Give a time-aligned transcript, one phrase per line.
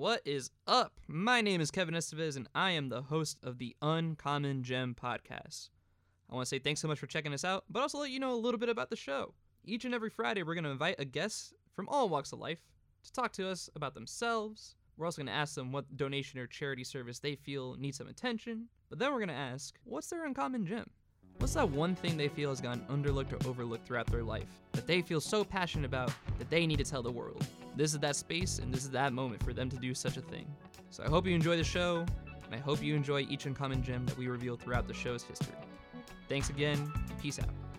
[0.00, 0.94] What is up?
[1.08, 5.68] My name is Kevin Estevez, and I am the host of the Uncommon Gem podcast.
[6.30, 8.18] I want to say thanks so much for checking us out, but also let you
[8.18, 9.34] know a little bit about the show.
[9.62, 12.62] Each and every Friday, we're going to invite a guest from all walks of life
[13.04, 14.74] to talk to us about themselves.
[14.96, 18.08] We're also going to ask them what donation or charity service they feel needs some
[18.08, 18.68] attention.
[18.88, 20.88] But then we're going to ask, what's their uncommon gem?
[21.40, 24.86] What's that one thing they feel has gone underlooked or overlooked throughout their life that
[24.86, 27.46] they feel so passionate about that they need to tell the world?
[27.74, 30.20] This is that space and this is that moment for them to do such a
[30.20, 30.44] thing.
[30.90, 32.04] So I hope you enjoy the show,
[32.44, 35.54] and I hope you enjoy each uncommon gem that we reveal throughout the show's history.
[36.28, 37.69] Thanks again, peace out.